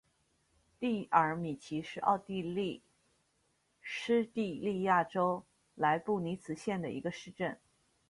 [0.79, 2.81] 蒂尔米奇是奥地利
[3.81, 7.59] 施蒂利亚州莱布尼茨县的一个市镇。